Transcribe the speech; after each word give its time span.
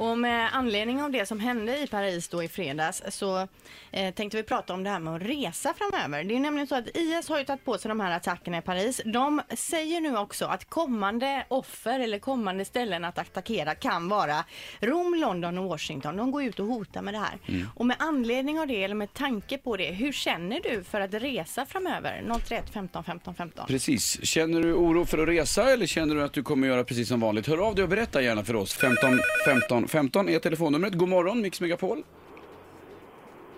Och 0.00 0.18
med 0.18 0.48
anledning 0.52 1.02
av 1.02 1.10
det 1.10 1.26
som 1.26 1.40
hände 1.40 1.78
i 1.78 1.86
Paris 1.86 2.28
då 2.28 2.42
i 2.42 2.48
fredags 2.48 3.02
så 3.08 3.48
eh, 3.90 4.14
tänkte 4.14 4.36
vi 4.36 4.42
prata 4.42 4.74
om 4.74 4.84
det 4.84 4.90
här 4.90 4.98
med 4.98 5.14
att 5.14 5.22
resa 5.22 5.74
framöver. 5.74 6.24
Det 6.24 6.36
är 6.36 6.40
nämligen 6.40 6.66
så 6.66 6.74
att 6.74 6.96
IS 6.96 7.28
har 7.28 7.38
ju 7.38 7.44
tagit 7.44 7.64
på 7.64 7.78
sig 7.78 7.88
de 7.88 8.00
här 8.00 8.16
attackerna 8.16 8.58
i 8.58 8.60
Paris. 8.60 9.00
De 9.04 9.42
säger 9.54 10.00
nu 10.00 10.16
också 10.16 10.44
att 10.46 10.70
kommande 10.70 11.44
offer 11.48 12.00
eller 12.00 12.18
kommande 12.18 12.64
ställen 12.64 13.04
att 13.04 13.18
attackera 13.18 13.74
kan 13.74 14.08
vara 14.08 14.44
Rom, 14.80 15.14
London 15.14 15.58
och 15.58 15.64
Washington. 15.64 16.16
De 16.16 16.30
går 16.30 16.44
ut 16.44 16.60
och 16.60 16.66
hotar 16.66 17.02
med 17.02 17.14
det 17.14 17.18
här. 17.18 17.38
Och 17.74 17.86
med 17.86 17.96
anledning 17.98 18.60
av 18.60 18.66
det 18.66 18.84
eller 18.84 18.94
med 18.94 19.14
tanke 19.14 19.58
på 19.58 19.76
det, 19.76 19.90
hur 19.90 20.12
känner 20.12 20.60
du 20.60 20.84
för 20.84 21.00
att 21.00 21.14
resa 21.14 21.66
framöver? 21.66 22.24
031 22.48 22.64
15 22.72 23.04
15 23.04 23.34
15. 23.34 23.66
Precis. 23.66 24.24
Känner 24.24 24.62
du 24.62 24.74
oro 24.74 25.06
för 25.06 25.18
att 25.18 25.28
resa 25.28 25.72
eller 25.72 25.86
känner 25.86 26.14
du 26.14 26.22
att 26.22 26.32
du 26.32 26.42
kommer 26.42 26.68
göra 26.68 26.84
precis 26.84 27.08
som 27.08 27.20
vanligt? 27.20 27.46
Hör 27.46 27.58
av 27.58 27.74
dig 27.74 27.82
och 27.82 27.88
berätta 27.90 28.22
gärna 28.22 28.44
för 28.44 28.56
oss. 28.56 28.74
15 28.74 29.20
15 29.44 29.89
15 29.90 30.28
är 30.28 30.38
telefonnumret. 30.38 30.94
God 30.94 31.08
morgon, 31.08 31.40
Mix 31.42 31.60
Megapol. 31.60 32.02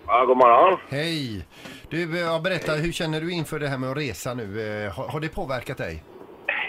Ja, 0.07 0.25
god 0.25 0.37
morgon. 0.37 0.79
Hej! 0.89 1.45
Du, 1.89 2.19
ja, 2.19 2.41
berätta, 2.43 2.71
hur 2.73 2.91
känner 2.91 3.21
du 3.21 3.31
inför 3.33 3.59
det 3.59 3.67
här 3.67 3.77
med 3.77 3.91
att 3.91 3.97
resa 3.97 4.33
nu? 4.33 4.43
Eh, 4.43 4.93
Har, 4.95 5.07
har 5.07 5.19
det 5.19 5.29
påverkat 5.35 5.77
dig? 5.77 6.03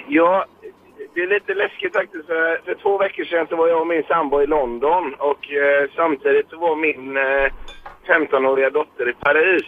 Ja, 0.09 0.47
det 1.15 1.21
är 1.21 1.27
lite 1.27 1.55
läskigt 1.55 1.93
faktiskt. 1.93 2.27
För, 2.27 2.61
för 2.65 2.75
två 2.75 2.99
veckor 2.99 3.25
sedan 3.25 3.47
så 3.49 3.57
var 3.57 3.69
jag 3.69 3.81
och 3.81 3.87
min 3.87 4.03
sambo 4.03 4.43
i 4.43 4.47
London 4.47 5.15
och 5.19 5.51
eh, 5.53 5.91
samtidigt 5.97 6.51
så 6.51 6.57
var 6.59 6.77
min 6.77 7.17
eh, 7.17 7.53
15-åriga 8.09 8.71
dotter 8.71 9.09
i 9.09 9.13
Paris. 9.13 9.67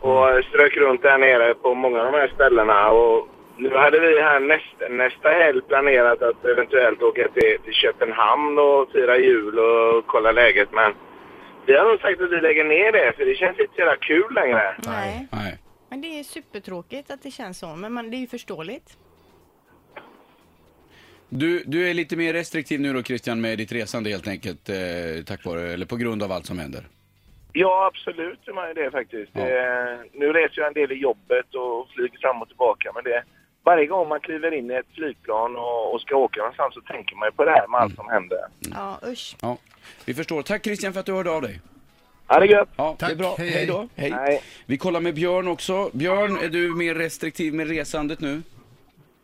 Och 0.00 0.44
strök 0.48 0.76
runt 0.76 1.02
där 1.02 1.18
nere 1.18 1.54
på 1.54 1.74
många 1.74 1.98
av 2.00 2.12
de 2.12 2.18
här 2.18 2.32
ställena. 2.34 2.90
Och 2.90 3.28
nu 3.58 3.76
hade 3.76 4.00
vi 4.00 4.22
här 4.22 4.40
nästa, 4.40 4.88
nästa 4.88 5.28
helg 5.28 5.60
planerat 5.68 6.22
att 6.22 6.44
eventuellt 6.44 7.02
åka 7.02 7.28
till, 7.28 7.58
till 7.64 7.72
Köpenhamn 7.72 8.58
och 8.58 8.92
fira 8.92 9.18
jul 9.18 9.58
och 9.58 10.06
kolla 10.06 10.32
läget. 10.32 10.68
Men 10.72 10.92
vi 11.66 11.76
har 11.76 11.84
nog 11.84 12.00
sagt 12.00 12.20
att 12.20 12.30
vi 12.30 12.40
lägger 12.40 12.64
ner 12.64 12.92
det 12.92 13.12
för 13.16 13.24
det 13.24 13.34
känns 13.34 13.58
inte 13.58 13.72
så 13.74 13.80
jävla 13.80 13.96
kul 13.96 14.34
längre. 14.34 14.76
Nej. 14.86 15.28
Nej. 15.32 15.58
Men 15.90 16.00
det 16.00 16.18
är 16.18 16.22
supertråkigt 16.22 17.10
att 17.10 17.22
det 17.22 17.30
känns 17.30 17.58
så, 17.58 17.76
men 17.76 17.92
man, 17.92 18.10
det 18.10 18.16
är 18.16 18.18
ju 18.18 18.26
förståeligt. 18.26 18.96
Du, 21.28 21.62
du 21.66 21.90
är 21.90 21.94
lite 21.94 22.16
mer 22.16 22.32
restriktiv 22.32 22.80
nu 22.80 22.92
då 22.92 23.02
Christian 23.02 23.40
med 23.40 23.58
ditt 23.58 23.72
resande 23.72 24.10
helt 24.10 24.28
enkelt, 24.28 24.68
eh, 24.68 25.24
tack 25.26 25.44
vare, 25.44 25.72
eller 25.72 25.86
på 25.86 25.96
grund 25.96 26.22
av 26.22 26.32
allt 26.32 26.46
som 26.46 26.58
händer. 26.58 26.82
Ja, 27.52 27.90
absolut 27.94 28.48
är 28.48 28.52
man 28.52 28.68
ju 28.68 28.74
det 28.74 28.90
faktiskt. 28.90 29.30
Ja. 29.34 29.40
Eh, 29.40 29.98
nu 30.12 30.32
reser 30.32 30.60
jag 30.60 30.66
en 30.66 30.74
del 30.74 30.92
i 30.92 30.94
jobbet 30.94 31.54
och 31.54 31.88
flyger 31.90 32.18
fram 32.18 32.42
och 32.42 32.48
tillbaka. 32.48 32.92
Men 32.94 33.04
det, 33.04 33.24
varje 33.68 33.86
gång 33.86 34.08
man 34.08 34.20
kliver 34.20 34.54
in 34.54 34.70
i 34.70 34.74
ett 34.74 34.86
flygplan 34.94 35.56
och, 35.56 35.94
och 35.94 36.00
ska 36.00 36.16
åka 36.16 36.40
någonstans 36.40 36.74
så 36.74 36.80
tänker 36.80 37.16
man 37.16 37.28
ju 37.28 37.32
på 37.32 37.44
det 37.44 37.50
här 37.50 37.66
med 37.68 37.80
allt 37.80 37.94
som 37.94 38.08
händer. 38.08 38.38
Ja, 38.74 38.98
usch. 39.12 39.36
Ja, 39.42 39.56
vi 40.06 40.14
förstår. 40.14 40.42
Tack 40.42 40.64
Christian 40.64 40.92
för 40.92 41.00
att 41.00 41.06
du 41.06 41.12
hörde 41.12 41.30
av 41.30 41.42
dig. 41.42 41.60
Ha 42.28 42.40
det 42.40 42.46
gött! 42.46 42.68
Ja, 42.76 42.96
det 42.98 43.04
är 43.04 43.08
Tack. 43.08 43.18
bra. 43.18 43.34
Hej, 43.38 43.48
Hej 43.48 43.56
hej. 43.58 43.66
då. 43.66 43.88
Hej. 43.96 44.10
Hej. 44.10 44.42
Vi 44.66 44.76
kollar 44.78 45.00
med 45.00 45.14
Björn 45.14 45.48
också. 45.48 45.90
Björn, 45.92 46.36
är 46.44 46.48
du 46.48 46.74
mer 46.74 46.94
restriktiv 46.94 47.54
med 47.54 47.68
resandet 47.68 48.20
nu? 48.20 48.42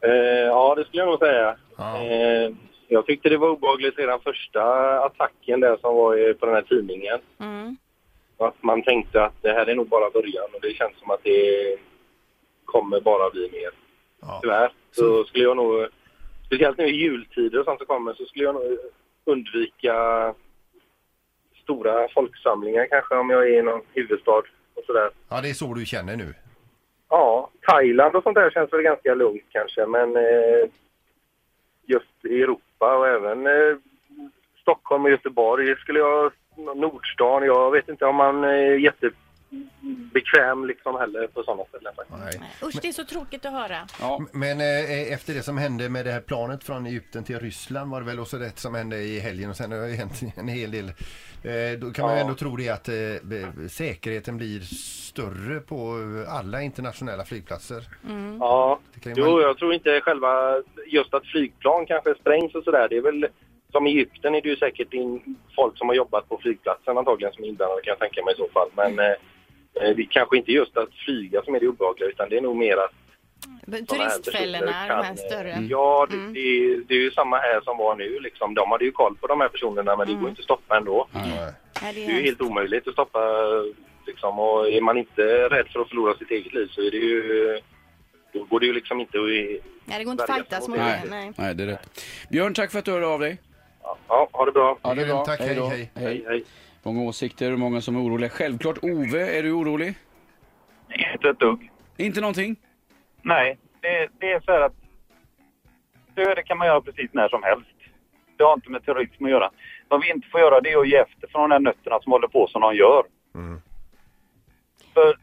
Eh, 0.00 0.10
ja, 0.56 0.74
det 0.74 0.84
skulle 0.84 1.02
jag 1.02 1.10
nog 1.10 1.18
säga. 1.18 1.56
Ja. 1.76 1.98
Eh, 2.04 2.50
jag 2.88 3.06
tyckte 3.06 3.28
det 3.28 3.36
var 3.36 3.48
obehagligt 3.48 3.98
redan 3.98 4.20
första 4.20 4.62
attacken 5.04 5.60
där 5.60 5.76
som 5.80 5.94
var 5.96 6.16
i- 6.30 6.34
på 6.34 6.46
den 6.46 6.54
här 6.54 6.62
tidningen. 6.62 7.18
Mm. 7.40 7.76
Att 8.38 8.62
man 8.62 8.82
tänkte 8.82 9.24
att 9.24 9.42
det 9.42 9.52
här 9.52 9.66
är 9.66 9.74
nog 9.74 9.88
bara 9.88 10.10
början 10.10 10.48
och 10.54 10.60
det 10.62 10.74
känns 10.74 10.98
som 10.98 11.10
att 11.10 11.22
det 11.24 11.76
kommer 12.64 13.00
bara 13.00 13.30
bli 13.30 13.48
mer. 13.52 13.70
Ja. 14.26 14.38
Tyvärr. 14.42 14.72
Så 14.92 15.24
skulle 15.24 15.44
jag 15.44 15.56
nog, 15.56 15.86
speciellt 16.46 16.78
nu 16.78 16.84
i 16.84 16.96
jultider 16.96 17.58
och 17.58 17.64
sånt 17.64 17.78
som 17.78 17.86
kommer, 17.86 18.14
så 18.14 18.24
skulle 18.24 18.44
jag 18.44 18.54
nog 18.54 18.78
undvika 19.24 19.94
stora 21.62 22.08
folksamlingar 22.08 22.86
kanske 22.90 23.14
om 23.14 23.30
jag 23.30 23.48
är 23.48 23.58
i 23.58 23.62
någon 23.62 23.82
huvudstad 23.92 24.42
och 24.74 24.84
sådär. 24.86 25.10
ja, 25.28 25.40
det 25.40 25.50
är 25.50 25.54
så 25.54 25.74
du 25.74 25.84
känner 25.86 26.16
nu. 26.16 26.34
Ja, 27.08 27.50
Thailand 27.68 28.16
och 28.16 28.22
sånt 28.22 28.34
där 28.34 28.50
känns 28.50 28.72
väl 28.72 28.82
ganska 28.82 29.14
lugnt 29.14 29.44
kanske, 29.48 29.86
men 29.86 30.16
eh, 30.16 30.68
just 31.86 32.24
i 32.24 32.42
Europa 32.42 32.96
och 32.96 33.08
även 33.08 33.46
eh, 33.46 33.76
Stockholm 34.60 35.04
och 35.04 35.10
Göteborg 35.10 35.76
skulle 35.76 35.98
jag, 35.98 36.32
Nordstan, 36.76 37.42
jag 37.42 37.70
vet 37.70 37.88
inte 37.88 38.04
om 38.04 38.16
man 38.16 38.44
är 38.44 38.76
jättebekväm 38.76 40.66
liksom 40.66 40.96
heller 40.96 41.26
på 41.26 41.42
sådana 41.42 41.64
ställen. 41.64 41.93
Nej. 42.10 42.40
Usch, 42.62 42.78
det 42.82 42.88
är 42.88 42.92
så 42.92 43.04
tråkigt 43.04 43.44
att 43.46 43.52
höra. 43.52 43.76
Ja. 44.00 44.20
Men 44.32 44.60
eh, 44.60 45.12
efter 45.12 45.34
det 45.34 45.42
som 45.42 45.58
hände 45.58 45.88
med 45.88 46.04
det 46.06 46.12
här 46.12 46.20
planet 46.20 46.64
från 46.64 46.86
Egypten 46.86 47.24
till 47.24 47.38
Ryssland 47.40 47.90
var 47.90 48.00
det 48.00 48.06
väl 48.06 48.20
också 48.20 48.38
det 48.38 48.58
som 48.58 48.74
hände 48.74 48.96
i 48.96 49.18
helgen 49.20 49.50
och 49.50 49.56
sen 49.56 49.72
har 49.72 49.78
det 49.78 49.94
hänt 49.94 50.20
en 50.36 50.48
hel 50.48 50.70
del. 50.70 50.88
Eh, 50.88 51.78
då 51.78 51.90
kan 51.90 52.04
man 52.04 52.14
ju 52.14 52.18
Ja. 52.18 52.24
ändå 52.24 52.34
tro 52.34 52.56
det 52.56 52.68
att 52.68 52.88
eh, 52.88 52.94
säkerheten 53.70 54.36
blir 54.36 54.60
större 54.60 55.60
på 55.60 55.96
alla 56.28 56.62
internationella 56.62 57.24
flygplatser. 57.24 57.84
Ja, 58.40 58.80
kan 59.02 59.14
ju 59.14 59.22
jo, 59.22 59.40
jag 59.40 59.58
tror 59.58 59.74
inte 59.74 60.00
själva 60.00 60.62
just 60.86 61.14
att 61.14 61.26
flygplan 61.26 61.86
kanske 61.86 62.14
sprängs 62.14 62.54
och 62.54 62.64
sådär. 62.64 62.88
Det 62.88 62.96
är 62.96 63.02
väl 63.02 63.26
som 63.72 63.86
i 63.86 63.90
Egypten 63.90 64.34
är 64.34 64.40
det 64.42 64.48
ju 64.48 64.56
säkert 64.56 64.92
in, 64.92 65.36
folk 65.56 65.78
som 65.78 65.88
har 65.88 65.94
jobbat 65.94 66.28
på 66.28 66.38
flygplatsen 66.42 66.98
antagligen 66.98 67.32
som 67.34 67.44
är 67.44 67.48
inblandade 67.48 67.82
kan 67.82 67.90
jag 67.90 67.98
tänka 67.98 68.24
mig 68.24 68.34
i 68.34 68.36
så 68.36 68.48
fall. 68.48 68.68
Men 68.76 68.98
eh, 68.98 69.06
eh, 69.06 69.16
det 69.74 70.02
är 70.02 70.06
kanske 70.10 70.36
inte 70.36 70.52
just 70.52 70.76
att 70.76 70.88
flyga 71.04 71.42
som 71.42 71.54
är 71.54 71.60
det 71.60 71.68
obehagliga 71.68 72.08
utan 72.08 72.28
det 72.28 72.36
är 72.36 72.40
nog 72.40 72.56
mer 72.56 72.76
att 72.76 72.92
Turistfällorna, 73.88 74.66
de 74.66 74.72
här 74.72 75.02
kan, 75.02 75.16
större. 75.16 75.50
eh, 75.52 75.64
Ja, 75.68 76.06
det, 76.10 76.16
Mm. 76.16 76.32
det, 76.32 76.40
är- 76.40 76.84
det 76.88 76.94
är 76.94 76.98
ju 76.98 77.10
samma 77.10 77.36
här 77.38 77.60
som 77.60 77.76
var 77.78 77.96
nu 77.96 78.18
liksom. 78.20 78.54
De 78.54 78.70
hade 78.70 78.84
ju 78.84 78.92
koll 78.92 79.16
på 79.16 79.26
de 79.26 79.40
här 79.40 79.48
personerna 79.48 79.96
men 79.96 80.06
det 80.06 80.14
går 80.14 80.28
inte 80.28 80.40
att 80.40 80.44
stoppa 80.44 80.76
ändå. 80.76 81.06
Nej, 81.12 81.94
det 81.94 82.04
är 82.04 82.10
ju 82.16 82.22
helt 82.22 82.40
omöjligt 82.40 82.86
att 82.88 82.92
stoppa 82.92 83.20
liksom. 84.06 84.38
Och 84.38 84.68
är 84.70 84.80
man 84.80 84.96
inte 84.98 85.22
rädd 85.48 85.66
för 85.72 85.80
att 85.80 85.88
förlora 85.88 86.14
sitt 86.14 86.30
eget 86.30 86.54
liv 86.54 86.66
så 86.70 86.80
är 86.80 86.90
det 86.90 86.96
ju... 86.96 87.60
Då 88.32 88.44
går 88.44 88.60
det 88.60 88.66
ju 88.66 88.72
liksom 88.72 89.00
inte 89.00 89.18
att... 89.18 89.24
Nej, 89.24 89.98
det 89.98 90.04
går 90.04 90.12
inte 90.12 90.24
att 90.24 90.34
fightas 90.36 90.68
mot 90.68 90.78
det. 90.78 91.02
Nej. 91.10 91.32
Nej, 91.36 91.54
det 91.54 91.62
är 91.62 91.66
rätt. 91.66 92.04
Björn, 92.30 92.54
tack 92.54 92.70
för 92.72 92.78
att 92.78 92.84
du 92.84 92.90
hörde 92.92 93.06
av 93.06 93.20
dig. 93.20 93.38
Ja, 94.08 94.28
ha 94.32 94.44
det 94.44 94.52
bra. 94.52 94.78
Ja, 94.82 94.94
det 94.94 95.06
bra. 95.06 95.24
Tack, 95.24 95.40
hej, 95.40 95.54
hej. 95.54 95.90
Hej, 95.94 96.24
hej. 96.28 96.44
Många 96.84 97.02
åsikter 97.02 97.52
och 97.52 97.58
många 97.58 97.80
som 97.80 97.96
är 97.96 98.00
oroliga. 98.00 98.30
Självklart. 98.30 98.78
Ove, 98.82 99.38
är 99.38 99.42
du 99.42 99.52
orolig? 99.52 99.94
Inte 101.14 101.28
ett 101.28 101.38
dugg. 101.38 101.70
Inte 101.96 102.20
någonting? 102.20 102.56
Nej, 103.22 103.58
det, 103.80 104.08
det 104.20 104.32
är 104.32 104.40
så 104.40 104.52
här 104.52 104.60
att 104.60 104.74
döda 106.14 106.42
kan 106.42 106.58
man 106.58 106.66
göra 106.66 106.80
precis 106.80 107.10
när 107.12 107.28
som 107.28 107.42
helst. 107.42 107.68
Det 108.36 108.44
har 108.44 108.54
inte 108.54 108.70
med 108.70 108.84
terrorism 108.84 109.24
att 109.24 109.30
göra. 109.30 109.50
Vad 109.88 110.02
vi 110.02 110.10
inte 110.10 110.28
får 110.28 110.40
göra 110.40 110.60
det 110.60 110.72
är 110.72 110.80
att 110.80 110.88
ge 110.88 110.96
efter 110.96 111.28
för 111.28 111.38
de 111.38 111.50
där 111.50 111.60
nötterna 111.60 111.98
som 112.02 112.12
håller 112.12 112.28
på 112.28 112.46
som 112.46 112.60
de 112.60 112.76
gör. 112.76 113.02
Mm. 113.34 113.60
För 114.94 115.18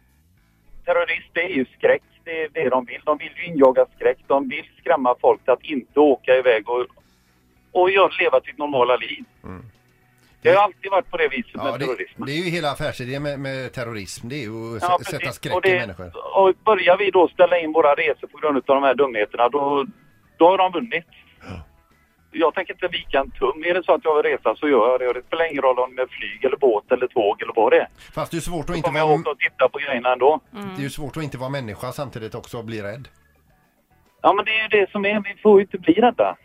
terrorist, 0.85 1.29
det 1.33 1.43
är 1.43 1.49
ju 1.49 1.65
skräck. 1.65 2.03
Det 2.23 2.43
är 2.43 2.49
det 2.49 2.69
de 2.69 2.85
vill. 2.85 3.01
De 3.05 3.17
vill 3.17 3.31
ju 3.37 3.45
injaga 3.45 3.85
skräck. 3.95 4.17
De 4.27 4.49
vill 4.49 4.69
skrämma 4.77 5.15
folk 5.21 5.43
till 5.43 5.53
att 5.53 5.63
inte 5.63 5.99
åka 5.99 6.37
iväg 6.37 6.69
och, 6.69 6.85
och 7.71 7.91
gör, 7.91 8.15
leva 8.19 8.41
sitt 8.41 8.57
normala 8.57 8.95
liv. 8.95 9.23
Mm. 9.43 9.70
Det 10.41 10.49
har 10.49 10.63
alltid 10.63 10.91
varit 10.91 11.09
på 11.11 11.17
det 11.17 11.27
viset 11.27 11.51
Ja, 11.53 11.63
med 11.63 11.79
det, 11.79 11.85
terrorismen. 11.85 12.25
det 12.27 12.31
är 12.31 12.43
ju 12.43 12.49
hela 12.49 12.71
affärsidén 12.71 13.23
med, 13.23 13.39
med 13.39 13.73
terrorism. 13.73 14.27
Det 14.29 14.35
är 14.35 14.45
ju 14.49 14.75
att 14.75 14.81
Ja, 14.81 14.97
sätta 15.05 15.17
precis. 15.19 15.35
skräck 15.35 15.55
och 15.55 15.65
i 15.65 15.69
det, 15.71 15.79
människor. 15.79 16.11
Och 16.37 16.53
börjar 16.65 16.97
vi 16.97 17.11
då 17.11 17.27
ställa 17.27 17.59
in 17.59 17.71
våra 17.73 17.95
resor 17.95 18.27
på 18.27 18.37
grund 18.37 18.57
av 18.57 18.63
de 18.75 18.83
här 18.83 18.95
dumheterna, 18.95 19.49
då, 19.49 19.85
då 20.37 20.47
har 20.49 20.57
de 20.57 20.71
vunnit. 20.71 21.05
Jag 22.33 22.53
tänker 22.53 22.73
inte 22.73 22.87
vika 22.87 23.19
en 23.19 23.31
tum. 23.31 23.63
Är 23.65 23.73
det 23.73 23.83
så 23.83 23.93
att 23.93 24.01
jag 24.05 24.15
vill 24.15 24.31
resa 24.31 24.55
så 24.55 24.67
gör 24.69 24.89
jag 24.91 24.99
det. 24.99 25.13
Det 25.19 25.25
spelar 25.27 25.51
ingen 25.51 25.61
roll 25.61 25.79
om 25.79 25.95
det 25.95 26.01
är 26.01 26.07
flyg 26.07 26.45
eller 26.45 26.57
båt 26.57 26.91
eller 26.91 27.07
tåg 27.07 27.41
eller 27.41 27.53
vad 27.55 27.71
det 27.71 27.79
är. 27.79 27.87
Fast 28.13 28.31
det 28.31 28.37
är 28.37 28.41
svårt 28.41 28.69
att 28.69 28.75
inte 28.75 28.87
kommer 28.87 28.99
jag 28.99 29.07
vara, 29.07 29.19
åka 29.19 29.29
och 29.29 29.39
titta 29.39 29.69
på 29.69 29.77
grejerna 29.79 30.13
ändå. 30.13 30.39
det 30.51 30.81
är 30.81 30.83
ju 30.83 30.89
svårt 30.89 31.17
att 31.17 31.23
inte 31.23 31.37
vara 31.37 31.49
människa 31.49 31.91
samtidigt 31.91 32.35
också 32.35 32.57
och 32.57 32.65
bli 32.65 32.81
rädd. 32.81 33.07
Ja, 34.21 34.33
men 34.33 34.45
det 34.45 34.51
är 34.51 34.61
ju 34.61 34.67
det 34.67 34.91
som 34.91 35.05
är. 35.05 35.19
Vi 35.35 35.41
får 35.41 35.59
ju 35.59 35.61
inte 35.65 35.77
bli 35.77 35.93
rädda. 35.93 36.37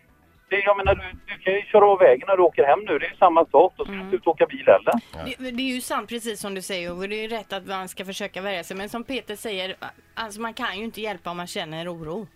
Det, 0.48 0.60
jag 0.64 0.76
menar, 0.76 0.94
du, 0.94 1.02
du 1.34 1.38
kan 1.42 1.52
ju 1.54 1.62
köra 1.62 1.86
av 1.86 1.98
vägen 1.98 2.24
när 2.28 2.36
du 2.36 2.42
åker 2.42 2.64
hem 2.64 2.80
nu. 2.80 2.98
Det 2.98 3.06
är 3.06 3.10
ju 3.10 3.16
samma 3.16 3.44
sak. 3.46 3.74
Då 3.76 3.84
ska 3.84 3.92
du 3.92 4.16
inte 4.16 4.30
åka 4.30 4.46
bil 4.46 4.66
heller. 4.66 4.94
Det, 5.38 5.50
det 5.50 5.62
är 5.62 5.74
ju 5.74 5.80
sant 5.80 6.08
precis 6.08 6.40
som 6.40 6.54
du 6.54 6.62
säger 6.62 6.92
och 6.92 7.08
det 7.08 7.16
är 7.16 7.22
ju 7.22 7.28
rätt 7.28 7.52
att 7.52 7.66
man 7.66 7.88
ska 7.88 8.04
försöka 8.04 8.42
värja 8.42 8.64
sig. 8.64 8.76
Men 8.76 8.88
som 8.88 9.04
Peter 9.04 9.36
säger, 9.36 9.76
alltså 10.14 10.40
man 10.40 10.54
kan 10.54 10.78
ju 10.78 10.84
inte 10.84 11.00
hjälpa 11.00 11.30
om 11.30 11.36
man 11.36 11.46
känner 11.46 11.94
oro. 11.94 12.26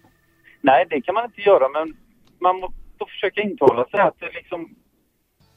Nej, 0.60 0.86
det 0.90 1.00
kan 1.00 1.14
man 1.14 1.24
inte 1.24 1.40
göra, 1.40 1.68
men 1.68 1.96
man 2.40 2.56
må- 2.60 2.72
får 2.98 3.06
försöka 3.06 3.40
intala 3.42 3.84
sig 3.84 4.00
att 4.00 4.20
det 4.20 4.30
liksom... 4.34 4.74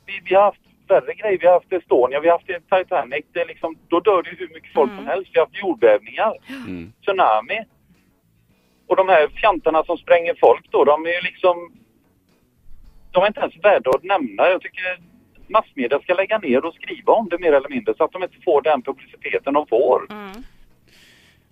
Vi, 0.06 0.22
vi 0.26 0.36
har 0.36 0.44
haft 0.44 0.60
värre 0.88 1.14
grejer. 1.14 1.38
Vi 1.40 1.46
har 1.48 1.54
haft 1.54 1.74
Estonia, 1.74 2.20
vi 2.20 2.30
har 2.30 2.38
haft 2.38 2.48
Titanic. 2.70 3.26
Det 3.34 3.40
är 3.42 3.46
liksom, 3.46 3.76
då 3.88 4.00
dör 4.00 4.24
det 4.24 4.30
ju 4.30 4.36
hur 4.36 4.50
mycket 4.54 4.74
folk 4.74 4.92
som 4.96 5.08
helst. 5.08 5.30
Vi 5.34 5.40
har 5.40 5.46
haft 5.46 5.62
jordbävningar, 5.62 6.34
Mm. 6.50 6.94
tsunami. 7.02 7.60
Och 8.88 8.96
de 8.96 9.10
här 9.10 9.28
fjantarna 9.28 9.84
som 9.84 9.98
spränger 9.98 10.36
folk 10.40 10.72
då, 10.72 10.84
de 10.84 11.06
är 11.06 11.10
ju 11.10 11.22
liksom... 11.22 11.56
De 13.14 13.24
är 13.24 13.28
inte 13.28 13.40
ens 13.40 13.54
värda 13.64 13.90
att 13.90 14.04
nämna. 14.04 14.44
Jag 14.50 14.62
tycker 14.62 14.84
massmedia 15.48 16.00
ska 16.00 16.14
lägga 16.14 16.38
ner 16.38 16.66
och 16.66 16.74
skriva 16.74 17.14
om 17.14 17.30
det 17.30 17.40
mer 17.40 17.54
eller 17.54 17.70
mindre 17.70 17.94
så 17.98 18.04
att 18.04 18.12
de 18.12 18.24
inte 18.24 18.38
får 18.46 18.62
den 18.62 18.82
publiciteten 18.82 19.54
de 19.54 19.68
får. 19.68 20.12
Mm. 20.12 20.44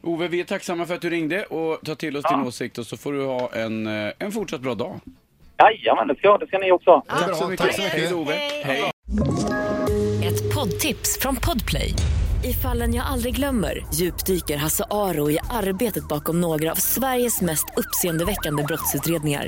Ove, 0.04 0.28
vi 0.28 0.40
är 0.40 0.44
tacksamma 0.44 0.86
för 0.86 0.94
att 0.96 1.02
du 1.02 1.10
ringde 1.10 1.44
och 1.44 1.82
tar 1.86 1.96
till 1.96 2.18
oss 2.18 2.24
Ja. 2.30 2.38
din 2.38 2.48
åsikt 2.48 2.78
och 2.78 2.86
så 2.86 2.98
får 2.98 3.14
du 3.14 3.26
ha 3.26 3.50
en, 3.54 3.88
eh, 3.88 4.12
en 4.20 4.32
fortsatt 4.32 4.62
bra 4.62 4.76
dag. 4.76 5.00
Jajamän, 5.60 6.08
det 6.08 6.16
ska, 6.16 6.38
det 6.38 6.48
ska 6.48 6.58
ni 6.58 6.72
också. 6.72 7.04
Det 7.08 7.14
är 7.14 7.18
Bra, 7.18 7.28
bra, 7.28 7.56
tack 7.58 7.76
så 7.76 7.82
mycket. 7.82 7.94
Hej 7.94 8.14
Ove. 8.14 8.34
Hej. 8.64 8.92
Ett 10.28 10.56
poddtips 10.56 11.20
från 11.22 11.36
Podplay. 11.36 11.94
I 12.44 12.54
fallen 12.54 12.94
jag 12.94 13.06
aldrig 13.06 13.36
glömmer 13.36 13.86
djupdyker 13.94 14.58
Hasse 14.58 14.84
Aro 14.92 15.32
i 15.32 15.38
arbetet 15.50 16.08
bakom 16.08 16.42
några 16.42 16.72
av 16.72 16.76
Sveriges 16.76 17.42
mest 17.42 17.66
uppseendeväckande 17.78 18.64
brottsutredningar. 18.64 19.48